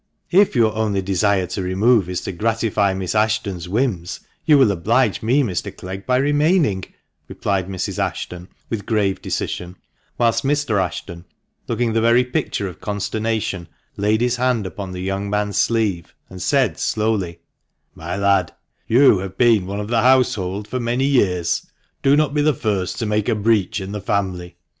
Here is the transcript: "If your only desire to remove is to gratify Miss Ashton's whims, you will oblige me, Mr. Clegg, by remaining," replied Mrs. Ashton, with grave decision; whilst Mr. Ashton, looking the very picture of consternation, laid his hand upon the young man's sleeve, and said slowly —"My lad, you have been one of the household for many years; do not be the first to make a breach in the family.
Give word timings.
"If 0.31 0.55
your 0.55 0.73
only 0.73 1.03
desire 1.03 1.45
to 1.45 1.61
remove 1.61 2.09
is 2.09 2.21
to 2.21 2.31
gratify 2.31 2.95
Miss 2.95 3.13
Ashton's 3.13 3.69
whims, 3.69 4.21
you 4.45 4.57
will 4.57 4.71
oblige 4.71 5.21
me, 5.21 5.43
Mr. 5.43 5.69
Clegg, 5.77 6.07
by 6.07 6.17
remaining," 6.17 6.85
replied 7.27 7.67
Mrs. 7.67 7.99
Ashton, 7.99 8.47
with 8.67 8.87
grave 8.87 9.21
decision; 9.21 9.75
whilst 10.17 10.43
Mr. 10.43 10.83
Ashton, 10.83 11.25
looking 11.67 11.93
the 11.93 12.01
very 12.01 12.23
picture 12.23 12.67
of 12.67 12.81
consternation, 12.81 13.67
laid 13.95 14.21
his 14.21 14.37
hand 14.37 14.65
upon 14.65 14.91
the 14.91 15.01
young 15.01 15.29
man's 15.29 15.59
sleeve, 15.59 16.15
and 16.31 16.41
said 16.41 16.79
slowly 16.79 17.41
—"My 17.93 18.15
lad, 18.17 18.55
you 18.87 19.19
have 19.19 19.37
been 19.37 19.67
one 19.67 19.79
of 19.79 19.89
the 19.89 20.01
household 20.01 20.67
for 20.67 20.79
many 20.79 21.05
years; 21.05 21.63
do 22.01 22.15
not 22.17 22.33
be 22.33 22.41
the 22.41 22.55
first 22.55 22.97
to 22.97 23.05
make 23.05 23.29
a 23.29 23.35
breach 23.35 23.79
in 23.79 23.91
the 23.91 24.01
family. 24.01 24.57